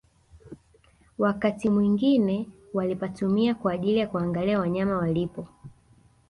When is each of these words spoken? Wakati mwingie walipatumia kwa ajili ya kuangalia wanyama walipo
Wakati 1.17 1.69
mwingie 1.69 2.47
walipatumia 2.73 3.55
kwa 3.55 3.71
ajili 3.73 3.97
ya 3.99 4.07
kuangalia 4.07 4.59
wanyama 4.59 4.97
walipo 4.97 5.47